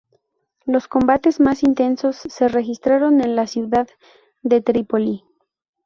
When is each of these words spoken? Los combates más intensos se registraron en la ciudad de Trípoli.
Los 0.65 0.87
combates 0.87 1.39
más 1.39 1.61
intensos 1.61 2.15
se 2.27 2.47
registraron 2.47 3.21
en 3.21 3.35
la 3.35 3.45
ciudad 3.45 3.87
de 4.41 4.59
Trípoli. 4.59 5.23